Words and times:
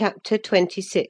CHAPTER 0.00 0.38
XXVI 0.38 1.08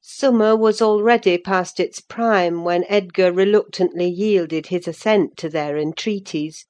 Summer 0.00 0.54
was 0.54 0.80
already 0.80 1.36
past 1.36 1.80
its 1.80 2.00
prime 2.00 2.62
when 2.62 2.84
Edgar 2.88 3.32
reluctantly 3.32 4.06
yielded 4.06 4.68
his 4.68 4.86
assent 4.86 5.36
to 5.38 5.48
their 5.48 5.76
entreaties, 5.76 6.66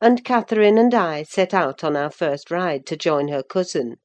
and 0.00 0.24
Catherine 0.24 0.76
and 0.76 0.92
I 0.92 1.22
set 1.22 1.54
out 1.54 1.84
on 1.84 1.94
our 1.94 2.10
first 2.10 2.50
ride 2.50 2.84
to 2.86 2.96
join 2.96 3.28
her 3.28 3.44
cousin. 3.44 3.98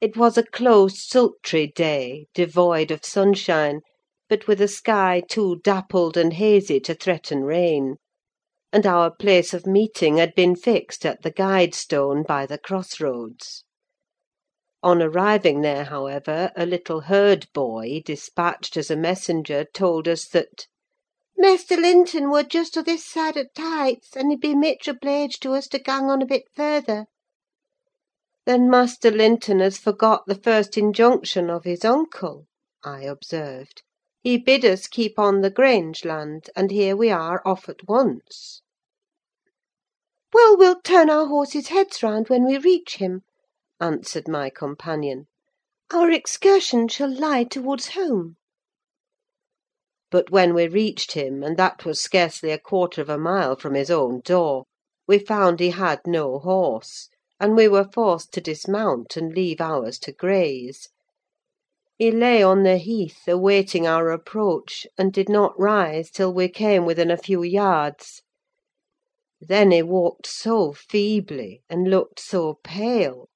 It 0.00 0.16
was 0.16 0.36
a 0.36 0.42
close, 0.42 1.06
sultry 1.06 1.68
day, 1.68 2.26
devoid 2.34 2.90
of 2.90 3.04
sunshine, 3.04 3.82
but 4.28 4.48
with 4.48 4.60
a 4.60 4.66
sky 4.66 5.22
too 5.28 5.60
dappled 5.62 6.16
and 6.16 6.32
hazy 6.32 6.80
to 6.80 6.94
threaten 6.94 7.44
rain; 7.44 7.98
and 8.72 8.84
our 8.84 9.14
place 9.14 9.54
of 9.54 9.64
meeting 9.64 10.16
had 10.16 10.34
been 10.34 10.56
fixed 10.56 11.06
at 11.06 11.22
the 11.22 11.30
Guide 11.30 11.72
Stone, 11.72 12.24
by 12.24 12.46
the 12.46 12.58
cross 12.58 12.98
roads. 13.00 13.62
On 14.84 15.00
arriving 15.00 15.62
there, 15.62 15.84
however, 15.84 16.52
a 16.54 16.66
little 16.66 17.00
herd 17.00 17.46
boy, 17.54 18.02
despatched 18.04 18.76
as 18.76 18.90
a 18.90 18.96
messenger, 18.96 19.64
told 19.72 20.06
us 20.06 20.26
that 20.28 20.66
"Maister 21.38 21.78
Linton 21.78 22.28
wur 22.28 22.42
just 22.42 22.76
o' 22.76 22.82
this 22.82 23.02
side 23.02 23.38
o' 23.38 23.44
th' 23.44 23.56
Heights, 23.60 24.14
and 24.14 24.30
he'd 24.30 24.42
be 24.42 24.54
mitch 24.54 24.86
obleeged 24.86 25.40
to 25.40 25.54
us 25.54 25.68
to 25.68 25.78
gang 25.78 26.10
on 26.10 26.20
a 26.20 26.26
bit 26.26 26.50
further." 26.54 27.06
"Then 28.44 28.68
Master 28.68 29.10
Linton 29.10 29.60
has 29.60 29.78
forgot 29.78 30.24
the 30.26 30.34
first 30.34 30.76
injunction 30.76 31.48
of 31.48 31.64
his 31.64 31.82
uncle," 31.82 32.44
I 32.84 33.04
observed. 33.04 33.82
"He 34.22 34.36
bid 34.36 34.66
us 34.66 34.86
keep 34.86 35.18
on 35.18 35.40
the 35.40 35.48
Grange 35.48 36.04
land, 36.04 36.50
and 36.54 36.70
here 36.70 36.94
we 36.94 37.08
are 37.08 37.40
off 37.46 37.70
at 37.70 37.88
once." 37.88 38.60
"Well, 40.34 40.58
we'll 40.58 40.82
turn 40.82 41.08
our 41.08 41.24
horses' 41.28 41.68
heads 41.68 42.02
round 42.02 42.28
when 42.28 42.44
we 42.44 42.58
reach 42.58 42.96
him," 42.96 43.22
answered 43.80 44.28
my 44.28 44.48
companion. 44.50 45.26
"Our 45.92 46.08
excursion 46.08 46.86
shall 46.86 47.12
lie 47.12 47.42
towards 47.42 47.88
home." 47.88 48.36
But 50.12 50.30
when 50.30 50.54
we 50.54 50.68
reached 50.68 51.14
him, 51.14 51.42
and 51.42 51.56
that 51.56 51.84
was 51.84 52.00
scarcely 52.00 52.52
a 52.52 52.58
quarter 52.60 53.02
of 53.02 53.08
a 53.08 53.18
mile 53.18 53.56
from 53.56 53.74
his 53.74 53.90
own 53.90 54.20
door, 54.20 54.62
we 55.08 55.18
found 55.18 55.58
he 55.58 55.70
had 55.70 55.98
no 56.06 56.38
horse, 56.38 57.08
and 57.40 57.56
we 57.56 57.66
were 57.66 57.90
forced 57.92 58.32
to 58.34 58.40
dismount 58.40 59.16
and 59.16 59.34
leave 59.34 59.60
ours 59.60 59.98
to 59.98 60.12
graze. 60.12 60.88
He 61.98 62.12
lay 62.12 62.44
on 62.44 62.62
the 62.62 62.78
heath, 62.78 63.26
awaiting 63.26 63.88
our 63.88 64.10
approach, 64.10 64.86
and 64.96 65.12
did 65.12 65.28
not 65.28 65.58
rise 65.58 66.12
till 66.12 66.32
we 66.32 66.48
came 66.48 66.86
within 66.86 67.10
a 67.10 67.16
few 67.16 67.42
yards. 67.42 68.22
Then 69.40 69.72
he 69.72 69.82
walked 69.82 70.28
so 70.28 70.72
feebly, 70.72 71.62
and 71.68 71.90
looked 71.90 72.20
so 72.20 72.60
pale, 72.62 73.28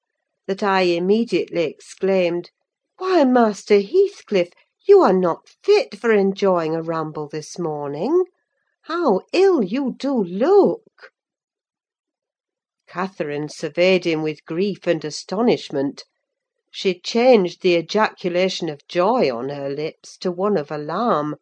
that 0.48 0.62
I 0.62 0.80
immediately 0.80 1.64
exclaimed, 1.64 2.48
"Why, 2.96 3.22
Master 3.24 3.80
Heathcliff, 3.82 4.48
you 4.88 5.02
are 5.02 5.12
not 5.12 5.46
fit 5.46 5.94
for 5.98 6.10
enjoying 6.10 6.74
a 6.74 6.80
ramble 6.80 7.28
this 7.28 7.58
morning! 7.58 8.24
How 8.84 9.20
ill 9.34 9.62
you 9.62 9.94
do 9.98 10.24
look!" 10.24 11.10
Catherine 12.86 13.50
surveyed 13.50 14.06
him 14.06 14.22
with 14.22 14.46
grief 14.46 14.86
and 14.86 15.04
astonishment: 15.04 16.04
she 16.70 16.98
changed 16.98 17.60
the 17.60 17.76
ejaculation 17.76 18.70
of 18.70 18.88
joy 18.88 19.30
on 19.30 19.50
her 19.50 19.68
lips 19.68 20.16
to 20.16 20.30
one 20.30 20.56
of 20.56 20.70
alarm, 20.70 21.36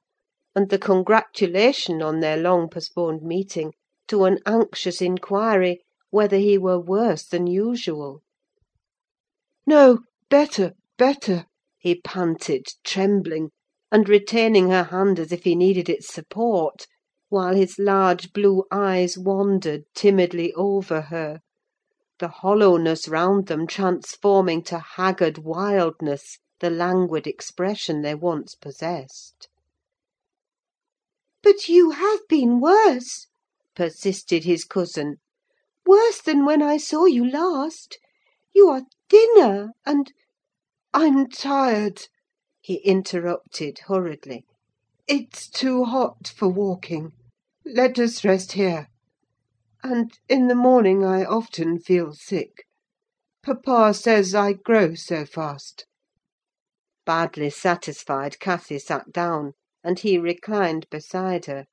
and 0.53 0.69
the 0.69 0.81
congratulation 0.81 2.03
on 2.03 2.19
their 2.19 2.37
long 2.37 2.69
postponed 2.69 3.23
meeting 3.23 3.73
to 4.09 4.25
an 4.25 4.41
anxious 4.47 5.01
inquiry 5.01 5.85
whether 6.11 6.39
he 6.39 6.59
were 6.59 6.81
worse 6.81 7.25
than 7.25 7.47
usual. 7.47 8.25
"No, 9.69 9.99
better, 10.31 10.75
better!" 10.97 11.47
he 11.77 12.01
panted, 12.01 12.69
trembling, 12.85 13.51
and 13.91 14.09
retaining 14.09 14.71
her 14.71 14.85
hand 14.85 15.19
as 15.19 15.33
if 15.33 15.43
he 15.43 15.57
needed 15.57 15.89
its 15.89 16.07
support, 16.07 16.87
while 17.31 17.53
his 17.57 17.77
large 17.77 18.33
blue 18.33 18.63
eyes 18.71 19.19
wandered 19.19 19.83
timidly 19.93 20.53
over 20.53 21.01
her, 21.01 21.41
the 22.21 22.29
hollowness 22.29 23.09
round 23.09 23.49
them 23.49 23.67
transforming 23.67 24.63
to 24.63 24.79
haggard 24.79 25.39
wildness 25.39 26.39
the 26.61 26.71
languid 26.71 27.27
expression 27.27 28.03
they 28.03 28.15
once 28.15 28.55
possessed. 28.55 29.49
"But 31.43 31.69
you 31.69 31.91
have 31.91 32.21
been 32.29 32.61
worse," 32.61 33.27
persisted 33.75 34.45
his 34.45 34.63
cousin: 34.63 35.17
"worse 35.85 36.21
than 36.23 36.45
when 36.45 36.63
I 36.63 36.77
saw 36.77 37.07
you 37.07 37.29
last. 37.29 37.99
You 38.55 38.69
are 38.69 38.83
thinner, 39.09 39.71
and—" 39.85 40.13
"I'm 40.93 41.29
tired," 41.29 42.09
he 42.61 42.79
interrupted, 42.79 43.79
hurriedly. 43.87 44.45
"It's 45.07 45.49
too 45.49 45.85
hot 45.85 46.27
for 46.27 46.49
walking: 46.49 47.13
let 47.65 48.01
us 48.01 48.25
rest 48.25 48.53
here. 48.55 48.89
And 49.85 50.11
in 50.29 50.49
the 50.49 50.57
morning 50.57 51.05
I 51.05 51.25
often 51.25 51.79
feel 51.79 52.15
sick. 52.15 52.65
Papa 53.45 53.95
says 53.95 54.35
I 54.35 54.55
grow 54.55 54.97
so 54.97 55.25
fast." 55.25 55.87
Badly 57.05 57.51
satisfied, 57.51 58.41
Cathy 58.41 58.81
sat 58.81 59.13
down, 59.13 59.53
and 59.85 60.01
he 60.01 60.19
reclined 60.19 60.89
beside 60.91 61.45
her. 61.45 61.67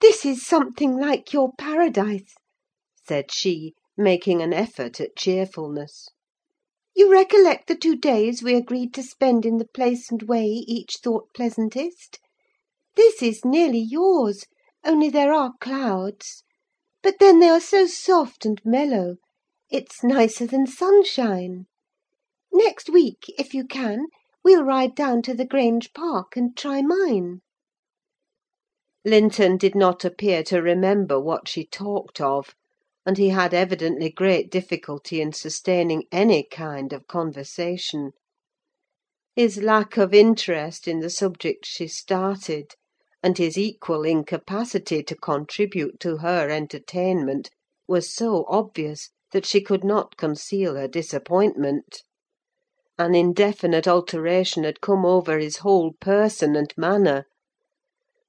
"This 0.00 0.24
is 0.24 0.46
something 0.46 0.96
like 0.96 1.34
your 1.34 1.52
paradise," 1.58 2.36
said 3.06 3.30
she, 3.30 3.74
making 3.96 4.42
an 4.42 4.52
effort 4.52 5.00
at 5.00 5.14
cheerfulness. 5.14 6.08
"You 6.96 7.12
recollect 7.12 7.68
the 7.68 7.76
two 7.76 7.96
days 7.96 8.42
we 8.42 8.54
agreed 8.54 8.92
to 8.94 9.02
spend 9.02 9.46
in 9.46 9.58
the 9.58 9.68
place 9.68 10.10
and 10.10 10.22
way 10.22 10.46
each 10.46 10.98
thought 11.02 11.32
pleasantest? 11.32 12.18
This 12.96 13.22
is 13.22 13.44
nearly 13.44 13.78
yours, 13.78 14.46
only 14.84 15.10
there 15.10 15.32
are 15.32 15.54
clouds; 15.60 16.42
but 17.02 17.18
then 17.20 17.38
they 17.38 17.48
are 17.48 17.60
so 17.60 17.86
soft 17.86 18.44
and 18.44 18.60
mellow, 18.64 19.16
it's 19.70 20.02
nicer 20.02 20.46
than 20.46 20.66
sunshine. 20.66 21.66
Next 22.52 22.88
week, 22.88 23.26
if 23.38 23.54
you 23.54 23.64
can, 23.64 24.06
we'll 24.42 24.64
ride 24.64 24.94
down 24.94 25.22
to 25.22 25.34
the 25.34 25.46
Grange 25.46 25.92
park 25.92 26.36
and 26.36 26.56
try 26.56 26.82
mine." 26.82 27.42
Linton 29.04 29.56
did 29.56 29.74
not 29.74 30.04
appear 30.04 30.42
to 30.44 30.62
remember 30.62 31.20
what 31.20 31.48
she 31.48 31.64
talked 31.66 32.20
of, 32.20 32.54
and 33.06 33.18
he 33.18 33.28
had 33.28 33.52
evidently 33.52 34.10
great 34.10 34.50
difficulty 34.50 35.20
in 35.20 35.32
sustaining 35.32 36.04
any 36.10 36.42
kind 36.42 36.92
of 36.92 37.06
conversation. 37.06 38.12
His 39.36 39.62
lack 39.62 39.96
of 39.96 40.14
interest 40.14 40.88
in 40.88 41.00
the 41.00 41.10
subject 41.10 41.66
she 41.66 41.86
started, 41.86 42.74
and 43.22 43.36
his 43.36 43.58
equal 43.58 44.04
incapacity 44.04 45.02
to 45.02 45.16
contribute 45.16 46.00
to 46.00 46.18
her 46.18 46.48
entertainment, 46.48 47.50
was 47.86 48.14
so 48.14 48.46
obvious 48.48 49.10
that 49.32 49.44
she 49.44 49.60
could 49.60 49.84
not 49.84 50.16
conceal 50.16 50.76
her 50.76 50.88
disappointment. 50.88 52.02
An 52.96 53.14
indefinite 53.14 53.88
alteration 53.88 54.62
had 54.64 54.80
come 54.80 55.04
over 55.04 55.38
his 55.38 55.58
whole 55.58 55.92
person 56.00 56.54
and 56.54 56.72
manner. 56.76 57.26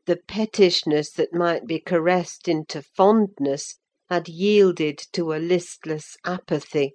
The 0.07 0.17
pettishness 0.17 1.11
that 1.11 1.33
might 1.33 1.67
be 1.67 1.79
caressed 1.79 2.47
into 2.47 2.81
fondness 2.81 3.75
had 4.09 4.29
yielded 4.29 4.99
to 5.11 5.33
a 5.33 5.37
listless 5.41 6.15
apathy. 6.23 6.93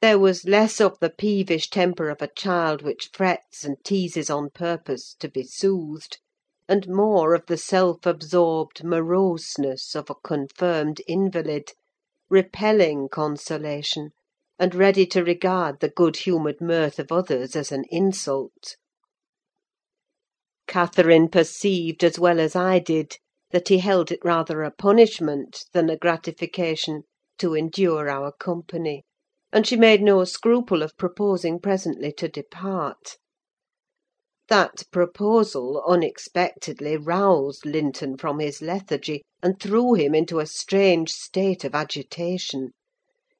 There 0.00 0.18
was 0.18 0.46
less 0.46 0.80
of 0.80 0.98
the 1.00 1.10
peevish 1.10 1.68
temper 1.68 2.08
of 2.08 2.22
a 2.22 2.30
child 2.34 2.82
which 2.82 3.10
frets 3.12 3.62
and 3.64 3.76
teases 3.84 4.30
on 4.30 4.50
purpose 4.50 5.14
to 5.20 5.28
be 5.28 5.42
soothed, 5.44 6.18
and 6.66 6.88
more 6.88 7.34
of 7.34 7.44
the 7.46 7.58
self–absorbed 7.58 8.82
moroseness 8.82 9.94
of 9.94 10.08
a 10.08 10.14
confirmed 10.14 11.00
invalid, 11.06 11.72
repelling 12.30 13.08
consolation, 13.10 14.10
and 14.58 14.74
ready 14.74 15.04
to 15.06 15.22
regard 15.22 15.80
the 15.80 15.90
good–humoured 15.90 16.60
mirth 16.60 16.98
of 16.98 17.12
others 17.12 17.54
as 17.54 17.70
an 17.70 17.84
insult. 17.90 18.76
Catherine 20.66 21.28
perceived, 21.28 22.02
as 22.02 22.18
well 22.18 22.40
as 22.40 22.56
I 22.56 22.78
did, 22.78 23.18
that 23.52 23.68
he 23.68 23.78
held 23.78 24.10
it 24.10 24.20
rather 24.24 24.62
a 24.62 24.70
punishment 24.70 25.64
than 25.72 25.88
a 25.88 25.96
gratification 25.96 27.02
to 27.38 27.54
endure 27.54 28.08
our 28.08 28.32
company, 28.32 29.04
and 29.52 29.66
she 29.66 29.76
made 29.76 30.02
no 30.02 30.24
scruple 30.24 30.82
of 30.82 30.96
proposing 30.96 31.60
presently 31.60 32.12
to 32.12 32.28
depart. 32.28 33.16
That 34.48 34.82
proposal 34.90 35.82
unexpectedly 35.86 36.96
roused 36.96 37.64
Linton 37.64 38.16
from 38.16 38.38
his 38.38 38.60
lethargy, 38.62 39.22
and 39.42 39.60
threw 39.60 39.94
him 39.94 40.14
into 40.14 40.40
a 40.40 40.46
strange 40.46 41.12
state 41.12 41.64
of 41.64 41.74
agitation. 41.74 42.70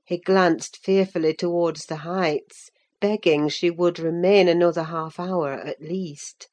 He 0.05 0.19
glanced 0.19 0.77
fearfully 0.77 1.35
towards 1.35 1.87
the 1.87 1.97
Heights, 1.97 2.71
begging 3.01 3.49
she 3.49 3.71
would 3.71 3.99
remain 3.99 4.47
another 4.49 4.85
half 4.85 5.19
hour 5.19 5.53
at 5.53 5.81
least. 5.81 6.49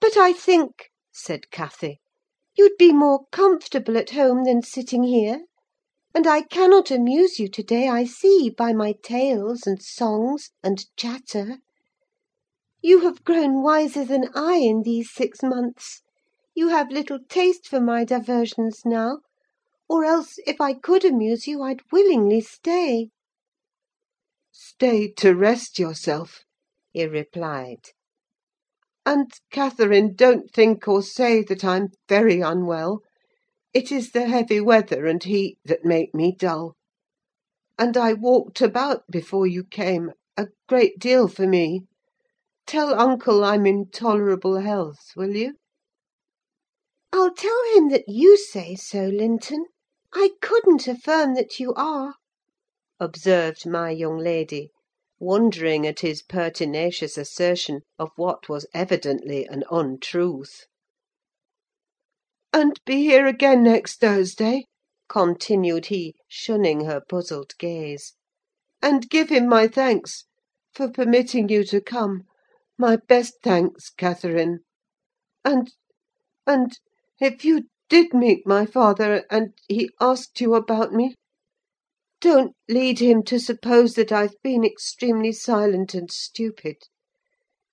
"But 0.00 0.16
I 0.16 0.32
think," 0.32 0.90
said 1.12 1.50
Cathy, 1.50 2.00
"you'd 2.58 2.76
be 2.76 2.92
more 2.92 3.26
comfortable 3.30 3.96
at 3.96 4.10
home 4.10 4.42
than 4.42 4.60
sitting 4.60 5.04
here. 5.04 5.44
and 6.12 6.26
I 6.26 6.42
cannot 6.42 6.90
amuse 6.90 7.38
you 7.38 7.46
to 7.48 7.62
day, 7.62 7.86
I 7.86 8.02
see, 8.02 8.50
by 8.50 8.72
my 8.72 8.90
tales, 9.04 9.68
and 9.68 9.80
songs, 9.80 10.50
and 10.60 10.84
chatter. 10.96 11.58
You 12.82 13.02
have 13.02 13.22
grown 13.22 13.62
wiser 13.62 14.04
than 14.04 14.30
I 14.34 14.56
in 14.56 14.82
these 14.82 15.12
six 15.14 15.44
months: 15.44 16.02
you 16.52 16.70
have 16.70 16.90
little 16.90 17.20
taste 17.28 17.68
for 17.68 17.80
my 17.80 18.02
diversions 18.04 18.84
now; 18.84 19.20
or 19.88 20.04
else, 20.04 20.40
if 20.44 20.60
I 20.60 20.74
could 20.74 21.04
amuse 21.04 21.46
you, 21.46 21.62
I'd 21.62 21.82
willingly 21.92 22.40
stay." 22.40 23.10
"Stay 24.50 25.06
to 25.18 25.36
rest 25.36 25.78
yourself," 25.78 26.42
he 26.90 27.06
replied. 27.06 27.90
"And, 29.06 29.32
Catherine, 29.50 30.12
don't 30.14 30.50
think 30.52 30.86
or 30.86 31.02
say 31.02 31.42
that 31.44 31.64
I'm 31.64 31.88
very 32.06 32.42
unwell. 32.42 33.00
It 33.72 33.90
is 33.90 34.10
the 34.10 34.26
heavy 34.26 34.60
weather 34.60 35.06
and 35.06 35.24
heat 35.24 35.56
that 35.64 35.86
make 35.86 36.14
me 36.14 36.36
dull. 36.38 36.76
And 37.78 37.96
I 37.96 38.12
walked 38.12 38.60
about 38.60 39.04
before 39.10 39.46
you 39.46 39.64
came, 39.64 40.12
a 40.36 40.48
great 40.68 40.98
deal 40.98 41.28
for 41.28 41.46
me. 41.46 41.86
Tell 42.66 42.92
uncle 42.92 43.42
I'm 43.42 43.64
in 43.64 43.88
tolerable 43.88 44.56
health, 44.60 45.12
will 45.16 45.34
you?" 45.34 45.54
"I'll 47.10 47.32
tell 47.32 47.62
him 47.74 47.88
that 47.88 48.04
you 48.06 48.36
say 48.36 48.76
so, 48.76 49.04
Linton. 49.06 49.64
I 50.12 50.32
couldn't 50.42 50.86
affirm 50.86 51.32
that 51.36 51.58
you 51.58 51.72
are," 51.72 52.16
observed 52.98 53.66
my 53.66 53.92
young 53.92 54.18
lady, 54.18 54.72
wondering 55.20 55.86
at 55.86 56.00
his 56.00 56.22
pertinacious 56.22 57.18
assertion 57.18 57.82
of 57.98 58.10
what 58.16 58.48
was 58.48 58.66
evidently 58.74 59.44
an 59.46 59.62
untruth. 59.70 60.66
"And 62.54 62.80
be 62.86 63.02
here 63.04 63.26
again 63.26 63.62
next 63.62 64.00
Thursday," 64.00 64.66
continued 65.10 65.86
he, 65.86 66.14
shunning 66.26 66.86
her 66.86 67.02
puzzled 67.06 67.52
gaze; 67.58 68.14
"and 68.82 69.10
give 69.10 69.28
him 69.28 69.46
my 69.48 69.68
thanks 69.68 70.24
for 70.72 70.88
permitting 70.90 71.50
you 71.50 71.64
to 71.64 71.82
come: 71.82 72.24
my 72.78 72.96
best 72.96 73.34
thanks, 73.42 73.90
Catherine. 73.90 74.60
And, 75.44 75.72
and, 76.46 76.78
if 77.20 77.44
you 77.44 77.68
did 77.90 78.14
meet 78.14 78.46
my 78.46 78.66
father, 78.66 79.26
and 79.30 79.54
he 79.68 79.90
asked 80.00 80.40
you 80.40 80.54
about 80.54 80.92
me, 80.94 81.14
don't 82.20 82.54
lead 82.68 82.98
him 82.98 83.22
to 83.22 83.40
suppose 83.40 83.94
that 83.94 84.12
I've 84.12 84.40
been 84.42 84.62
extremely 84.62 85.32
silent 85.32 85.94
and 85.94 86.12
stupid. 86.12 86.76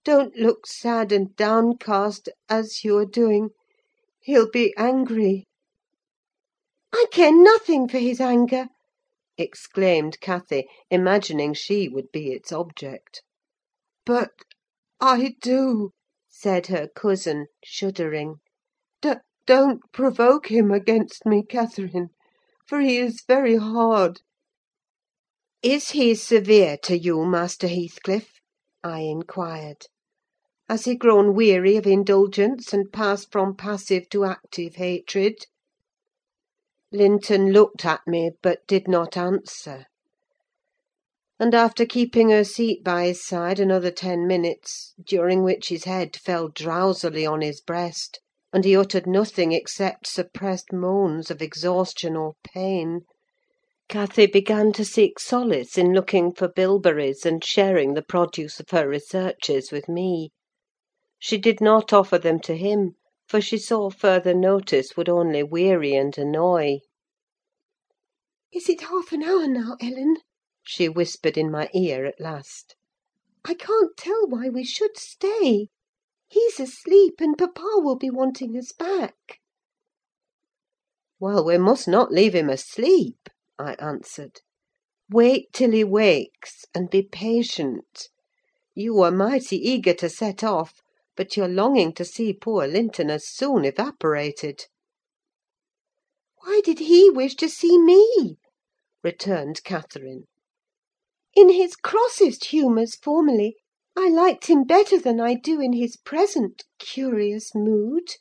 Don't 0.06 0.38
look 0.38 0.66
sad 0.66 1.12
and 1.12 1.36
downcast, 1.36 2.30
as 2.48 2.82
you 2.86 2.98
are 2.98 3.06
doing: 3.06 3.50
he'll 4.22 4.50
be 4.50 4.74
angry." 4.78 5.48
"I 6.94 7.08
care 7.12 7.34
nothing 7.34 7.90
for 7.90 7.98
his 7.98 8.22
anger!" 8.22 8.70
exclaimed 9.38 10.22
Cathy, 10.22 10.70
imagining 10.90 11.54
she 11.54 11.90
would 11.90 12.10
be 12.14 12.32
its 12.32 12.54
object. 12.54 13.22
"But 14.06 14.32
I 15.02 15.36
do," 15.42 15.92
said 16.30 16.68
her 16.68 16.88
cousin, 16.88 17.48
shuddering. 17.66 18.36
"D- 19.02 19.16
don't 19.46 19.82
provoke 19.92 20.48
him 20.50 20.72
against 20.72 21.26
me, 21.26 21.44
Catherine, 21.44 22.12
for 22.66 22.80
he 22.80 22.98
is 22.98 23.24
very 23.28 23.58
hard." 23.58 24.22
"Is 25.70 25.90
he 25.90 26.16
severe 26.16 26.78
to 26.84 26.98
you, 26.98 27.26
Master 27.26 27.68
Heathcliff?" 27.68 28.40
I 28.86 29.02
inquired. 29.02 29.88
Has 30.70 30.86
he 30.86 30.96
grown 30.96 31.34
weary 31.36 31.76
of 31.76 31.86
indulgence, 31.86 32.72
and 32.72 32.90
passed 32.90 33.34
from 33.34 33.54
passive 33.54 34.08
to 34.12 34.24
active 34.24 34.76
hatred? 34.76 35.40
Linton 36.94 37.52
looked 37.52 37.84
at 37.84 38.00
me, 38.08 38.32
but 38.42 38.66
did 38.66 38.88
not 38.88 39.18
answer; 39.18 39.88
and 41.38 41.54
after 41.54 41.86
keeping 41.86 42.30
her 42.30 42.46
seat 42.46 42.82
by 42.82 43.08
his 43.08 43.26
side 43.26 43.60
another 43.60 43.92
ten 43.92 44.26
minutes, 44.26 44.94
during 45.04 45.44
which 45.44 45.68
his 45.68 45.84
head 45.84 46.16
fell 46.16 46.48
drowsily 46.48 47.26
on 47.26 47.42
his 47.42 47.60
breast, 47.60 48.22
and 48.54 48.64
he 48.64 48.74
uttered 48.74 49.06
nothing 49.06 49.52
except 49.52 50.08
suppressed 50.08 50.72
moans 50.72 51.30
of 51.30 51.42
exhaustion 51.42 52.16
or 52.16 52.36
pain, 52.46 53.02
Cathy 53.90 54.26
began 54.26 54.74
to 54.74 54.84
seek 54.84 55.18
solace 55.18 55.78
in 55.78 55.94
looking 55.94 56.34
for 56.34 56.50
bilberries 56.50 57.26
and 57.26 57.42
sharing 57.42 57.94
the 57.94 58.02
produce 58.02 58.60
of 58.60 58.70
her 58.72 58.86
researches 58.86 59.72
with 59.72 59.88
me. 59.88 60.32
She 61.18 61.38
did 61.38 61.62
not 61.62 61.94
offer 61.94 62.18
them 62.18 62.42
to 62.42 62.58
him, 62.58 62.96
for 63.30 63.40
she 63.40 63.58
saw 63.58 63.90
further 63.90 64.34
notice 64.34 64.98
would 64.98 65.08
only 65.08 65.42
weary 65.42 65.96
and 65.96 66.18
annoy. 66.18 66.80
"Is 68.52 68.68
it 68.68 68.82
half 68.82 69.14
an 69.14 69.24
hour 69.24 69.48
now, 69.48 69.78
Ellen?" 69.82 70.18
she 70.64 70.90
whispered 70.90 71.38
in 71.38 71.50
my 71.50 71.70
ear 71.74 72.04
at 72.04 72.20
last. 72.20 72.76
"I 73.46 73.54
can't 73.54 73.96
tell 73.96 74.28
why 74.28 74.50
we 74.50 74.66
should 74.66 74.98
stay. 74.98 75.70
He's 76.28 76.60
asleep, 76.60 77.22
and 77.22 77.38
papa 77.38 77.76
will 77.78 77.96
be 77.96 78.10
wanting 78.10 78.58
us 78.58 78.74
back." 78.74 79.40
"Well, 81.22 81.46
we 81.46 81.58
must 81.58 81.88
not 81.88 82.12
leave 82.12 82.36
him 82.36 82.50
asleep," 82.50 83.30
I 83.60 83.74
answered. 83.80 84.42
"Wait 85.10 85.52
till 85.52 85.72
he 85.72 85.84
wakes, 85.84 86.66
and 86.76 86.92
be 86.92 87.02
patient. 87.02 88.08
You 88.76 88.94
were 88.94 89.10
mighty 89.10 89.58
eager 89.58 89.96
to 89.96 90.10
set 90.10 90.44
off, 90.44 90.76
but 91.16 91.36
your 91.36 91.48
longing 91.48 91.92
to 91.94 92.06
see 92.06 92.34
poor 92.34 92.68
Linton 92.68 93.10
has 93.10 93.28
soon 93.28 93.66
evaporated." 93.66 94.66
"Why 96.44 96.62
did 96.64 96.78
he 96.78 97.10
wish 97.10 97.34
to 97.38 97.50
see 97.50 97.80
me?" 97.80 98.38
returned 99.04 99.64
Catherine. 99.64 100.28
"In 101.36 101.50
his 101.50 101.76
crossest 101.76 102.46
humours 102.46 102.94
formerly, 102.96 103.56
I 103.96 104.08
liked 104.10 104.46
him 104.46 104.66
better 104.66 105.00
than 105.00 105.20
I 105.20 105.34
do 105.34 105.60
in 105.60 105.74
his 105.74 105.98
present 105.98 106.64
curious 106.78 107.56
mood. 107.56 108.18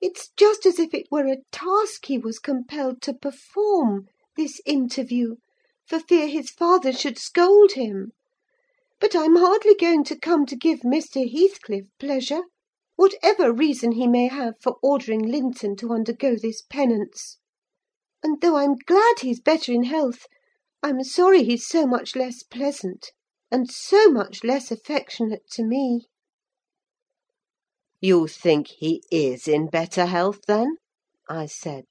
It's 0.00 0.30
just 0.36 0.64
as 0.64 0.78
if 0.78 0.94
it 0.94 1.08
were 1.10 1.26
a 1.26 1.42
task 1.50 2.06
he 2.06 2.18
was 2.18 2.38
compelled 2.38 3.02
to 3.02 3.12
perform, 3.12 4.06
this 4.36 4.60
interview, 4.64 5.38
for 5.88 5.98
fear 5.98 6.28
his 6.28 6.50
father 6.50 6.92
should 6.92 7.18
scold 7.18 7.72
him. 7.72 8.12
But 9.00 9.16
I'm 9.16 9.34
hardly 9.34 9.74
going 9.74 10.04
to 10.04 10.16
come 10.16 10.46
to 10.46 10.54
give 10.54 10.82
Mr. 10.82 11.28
Heathcliff 11.28 11.88
pleasure, 11.98 12.42
whatever 12.94 13.52
reason 13.52 13.90
he 13.90 14.06
may 14.06 14.28
have 14.28 14.54
for 14.60 14.76
ordering 14.84 15.20
Linton 15.20 15.74
to 15.78 15.90
undergo 15.92 16.36
this 16.36 16.62
penance; 16.62 17.38
and 18.22 18.40
though 18.40 18.54
I'm 18.56 18.76
glad 18.76 19.18
he's 19.22 19.40
better 19.40 19.72
in 19.72 19.82
health, 19.82 20.26
I'm 20.80 21.02
sorry 21.02 21.42
he's 21.42 21.66
so 21.66 21.88
much 21.88 22.14
less 22.14 22.44
pleasant, 22.44 23.10
and 23.50 23.68
so 23.68 24.08
much 24.12 24.44
less 24.44 24.70
affectionate 24.70 25.50
to 25.54 25.64
me." 25.64 26.06
"You 28.00 28.28
think 28.28 28.68
he 28.68 29.02
is 29.10 29.48
in 29.48 29.66
better 29.66 30.06
health, 30.06 30.42
then?" 30.46 30.76
I 31.28 31.46
said. 31.46 31.86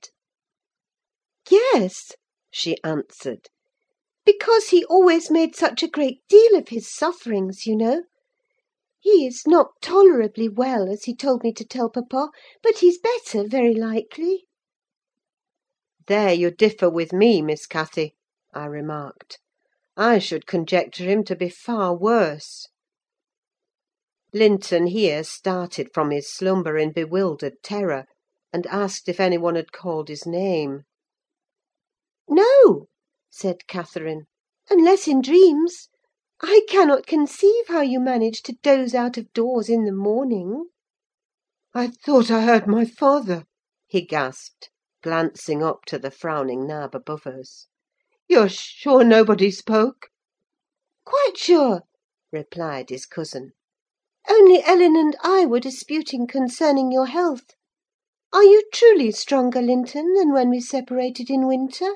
"Yes," 1.52 2.14
she 2.50 2.82
answered. 2.82 3.50
Because 4.24 4.70
he 4.70 4.86
always 4.86 5.30
made 5.30 5.54
such 5.54 5.84
a 5.84 5.88
great 5.90 6.22
deal 6.30 6.56
of 6.56 6.70
his 6.70 6.90
sufferings, 6.90 7.66
you 7.66 7.76
know. 7.76 8.04
He 9.02 9.28
is 9.28 9.46
not 9.46 9.82
tolerably 9.82 10.48
well, 10.48 10.90
as 10.90 11.04
he 11.04 11.14
told 11.14 11.44
me 11.44 11.52
to 11.52 11.66
tell 11.66 11.90
papa, 11.90 12.30
but 12.64 12.78
he's 12.78 13.00
better, 13.00 13.46
very 13.46 13.74
likely." 13.74 14.46
"There 16.08 16.32
you 16.32 16.52
differ 16.52 16.90
with 16.90 17.12
me, 17.12 17.42
Miss 17.42 17.66
Cathy," 17.66 18.16
I 18.54 18.68
remarked. 18.68 19.40
"I 19.98 20.20
should 20.20 20.48
conjecture 20.48 21.04
him 21.04 21.26
to 21.26 21.36
be 21.36 21.50
far 21.50 21.94
worse." 21.94 22.70
Linton 24.38 24.86
here 24.86 25.24
started 25.24 25.90
from 25.92 26.12
his 26.12 26.32
slumber 26.32 26.78
in 26.78 26.92
bewildered 26.92 27.56
terror, 27.64 28.06
and 28.54 28.68
asked 28.68 29.10
if 29.10 29.20
any 29.20 29.38
one 29.40 29.56
had 29.56 29.72
called 29.72 30.10
his 30.10 30.28
name. 30.28 30.84
"No!" 32.30 32.86
said 33.32 33.66
Catherine, 33.66 34.26
"unless 34.70 35.08
in 35.08 35.22
dreams. 35.24 35.90
I 36.40 36.62
cannot 36.70 37.08
conceive 37.08 37.68
how 37.68 37.82
you 37.82 38.00
manage 38.00 38.44
to 38.44 38.54
doze 38.62 38.94
out 38.94 39.18
of 39.18 39.34
doors 39.34 39.70
in 39.70 39.86
the 39.86 39.92
morning." 39.92 40.70
"I 41.74 41.88
thought 41.88 42.30
I 42.30 42.42
heard 42.42 42.68
my 42.68 42.86
father," 42.86 43.46
he 43.88 44.02
gasped, 44.02 44.70
glancing 45.02 45.64
up 45.64 45.84
to 45.86 45.98
the 45.98 46.12
frowning 46.12 46.68
nab 46.68 46.94
above 46.94 47.26
us. 47.26 47.66
"You're 48.28 48.50
sure 48.50 49.04
nobody 49.04 49.50
spoke?" 49.50 50.10
"Quite 51.06 51.38
sure," 51.38 51.82
replied 52.32 52.92
his 52.92 53.08
cousin. 53.08 53.54
"Only 54.30 54.62
Ellen 54.64 54.96
and 54.96 55.16
I 55.22 55.46
were 55.46 55.60
disputing 55.60 56.28
concerning 56.28 56.92
your 56.92 57.06
health. 57.06 57.56
Are 58.34 58.44
you 58.44 58.64
truly 58.74 59.12
stronger, 59.12 59.62
Linton, 59.62 60.14
than 60.14 60.34
when 60.34 60.50
we 60.50 60.60
separated 60.60 61.30
in 61.30 61.48
winter? 61.48 61.96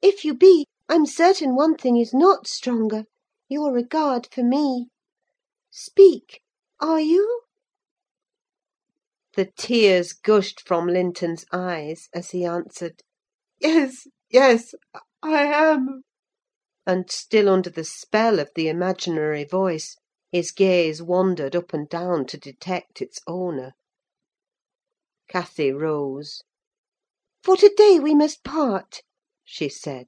If 0.00 0.24
you 0.24 0.34
be, 0.34 0.66
I'm 0.88 1.04
certain 1.04 1.54
one 1.54 1.76
thing 1.76 1.98
is 1.98 2.14
not 2.14 2.46
stronger: 2.46 3.04
your 3.48 3.72
regard 3.72 4.28
for 4.32 4.42
me. 4.42 4.88
Speak! 5.70 6.40
Are 6.80 7.00
you?" 7.00 7.42
The 9.34 9.52
tears 9.56 10.12
gushed 10.14 10.66
from 10.66 10.86
Linton's 10.88 11.44
eyes 11.52 12.08
as 12.14 12.30
he 12.30 12.44
answered, 12.44 13.02
Yes, 13.60 14.06
yes, 14.30 14.74
I 15.22 15.44
am!" 15.44 16.02
And, 16.86 17.10
still 17.10 17.48
under 17.48 17.70
the 17.70 17.84
spell 17.84 18.38
of 18.38 18.50
the 18.54 18.68
imaginary 18.68 19.44
voice, 19.44 19.96
his 20.30 20.52
gaze 20.52 21.02
wandered 21.02 21.56
up 21.56 21.72
and 21.72 21.88
down 21.88 22.24
to 22.24 22.38
detect 22.38 23.02
its 23.02 23.18
owner. 23.26 23.72
Cathy 25.28 25.72
rose. 25.72 26.42
"For 27.42 27.56
to 27.56 27.68
day 27.76 27.98
we 27.98 28.14
must 28.14 28.44
part," 28.44 29.02
she 29.44 29.68
said; 29.68 30.06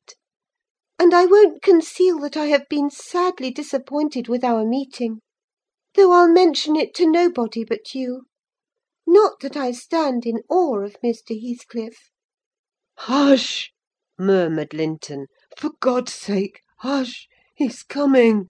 "and 0.97 1.13
I 1.13 1.27
won't 1.27 1.61
conceal 1.61 2.21
that 2.21 2.37
I 2.37 2.47
have 2.47 2.69
been 2.69 2.89
sadly 2.89 3.51
disappointed 3.51 4.29
with 4.29 4.45
our 4.45 4.65
meeting, 4.65 5.23
though 5.95 6.13
I'll 6.13 6.29
mention 6.29 6.77
it 6.77 6.95
to 6.95 7.11
nobody 7.11 7.65
but 7.65 7.93
you. 7.93 8.27
Not 9.05 9.41
that 9.41 9.57
I 9.57 9.73
stand 9.73 10.25
in 10.25 10.45
awe 10.49 10.83
of 10.85 11.01
Mr. 11.01 11.35
Heathcliff." 11.37 12.11
"Hush!" 12.97 13.73
murmured 14.17 14.73
Linton. 14.73 15.27
"For 15.57 15.71
God's 15.81 16.15
sake, 16.15 16.61
hush! 16.79 17.27
he's 17.57 17.83
coming!" 17.83 18.47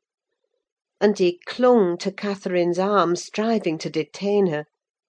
And 1.04 1.18
he 1.18 1.40
clung 1.47 1.99
to 1.99 2.12
Catherine's 2.12 2.78
arm, 2.78 3.16
striving 3.16 3.76
to 3.78 3.90
detain 3.90 4.47
her; 4.47 4.66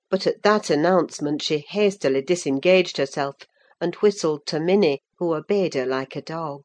but 0.10 0.26
at 0.26 0.42
that 0.42 0.72
announcement 0.72 1.44
she 1.44 1.60
hastily 1.60 2.24
disengaged 2.24 2.98
herself, 2.98 3.36
and 3.80 3.94
whistled 3.98 4.48
to 4.48 4.60
Minny, 4.60 5.04
who 5.20 5.36
obeyed 5.36 5.76
her 5.76 5.86
like 5.86 6.16
a 6.16 6.22
dog. 6.24 6.64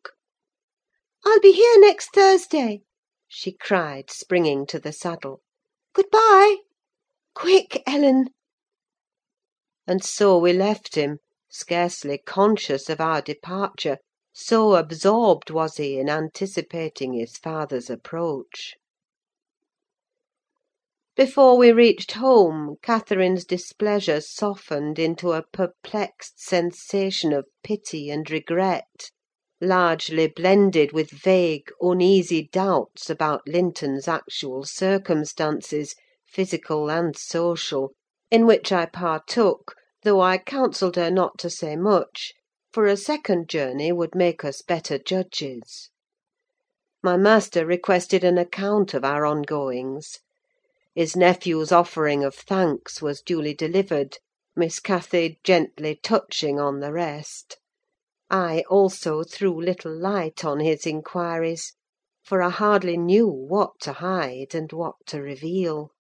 "I'll 1.27 1.41
be 1.41 1.53
here 1.53 1.79
next 1.79 2.15
Thursday," 2.15 2.81
she 3.27 3.53
cried, 3.53 4.09
springing 4.11 4.65
to 4.69 4.79
the 4.79 4.95
saddle. 4.95 5.43
"Good 5.93 6.09
bye! 6.11 6.61
Quick, 7.35 7.83
Ellen!" 7.87 8.29
And 9.87 10.03
so 10.03 10.39
we 10.39 10.55
left 10.55 10.95
him, 10.95 11.19
scarcely 11.51 12.17
conscious 12.17 12.89
of 12.89 12.99
our 12.99 13.21
departure, 13.21 13.99
so 14.33 14.75
absorbed 14.77 15.51
was 15.51 15.77
he 15.77 15.99
in 15.99 16.09
anticipating 16.09 17.13
his 17.13 17.37
father's 17.37 17.91
approach. 17.91 18.75
Before 21.19 21.59
we 21.59 21.73
reached 21.73 22.13
home, 22.13 22.77
Catherine's 22.81 23.45
displeasure 23.45 24.21
softened 24.21 25.01
into 25.01 25.33
a 25.33 25.43
perplexed 25.43 26.41
sensation 26.41 27.33
of 27.33 27.49
pity 27.65 28.09
and 28.09 28.31
regret, 28.31 29.11
largely 29.61 30.29
blended 30.29 30.93
with 30.93 31.11
vague, 31.11 31.73
uneasy 31.81 32.49
doubts 32.53 33.11
about 33.11 33.49
Linton's 33.49 34.07
actual 34.07 34.63
circumstances, 34.63 35.97
physical 36.25 36.89
and 36.89 37.17
social, 37.17 37.95
in 38.31 38.47
which 38.47 38.71
I 38.71 38.87
partook, 38.87 39.75
though 40.05 40.21
I 40.21 40.39
counselled 40.39 40.95
her 40.95 41.11
not 41.11 41.37
to 41.39 41.51
say 41.51 41.75
much, 41.75 42.33
for 42.71 42.87
a 42.87 42.97
second 42.97 43.49
journey 43.49 43.91
would 43.91 44.15
make 44.15 44.45
us 44.45 44.63
better 44.63 45.01
judges. 45.01 45.91
My 47.03 47.17
master 47.17 47.67
requested 47.67 48.23
an 48.23 48.39
account 48.39 48.95
of 48.95 49.05
our 49.05 49.27
ongoings. 49.27 50.21
His 50.99 51.15
nephew's 51.15 51.71
offering 51.71 52.25
of 52.25 52.35
thanks 52.35 53.01
was 53.01 53.23
duly 53.23 53.55
delivered, 53.55 54.17
Miss 54.57 54.81
Cathy 54.81 55.39
gently 55.45 55.95
touching 55.95 56.59
on 56.59 56.81
the 56.81 56.93
rest. 56.93 57.59
I 58.29 58.65
also 58.69 59.23
threw 59.23 59.63
little 59.63 59.97
light 59.97 60.45
on 60.45 60.59
his 60.59 60.87
inquiries, 60.89 61.77
for 62.25 62.43
I 62.43 62.51
hardly 62.51 62.97
knew 62.97 63.29
what 63.29 63.79
to 63.83 63.93
hide 63.93 64.57
and 64.57 64.73
what 64.73 64.97
to 65.07 65.23
reveal. 65.23 65.93